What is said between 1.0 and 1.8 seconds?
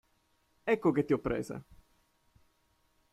ti ho presa!